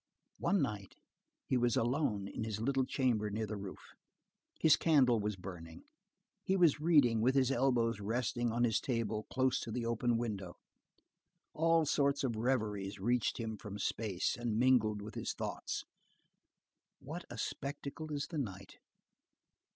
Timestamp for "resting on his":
7.99-8.81